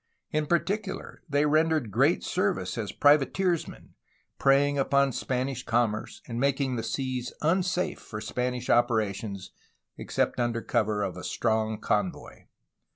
[0.31, 3.89] In particular they rendered great service as privateersmen,
[4.39, 9.51] preying upon Span ish commerce and making the seas unsafe for Spanish opera tions,
[9.97, 12.45] except under cover of a strong convoy.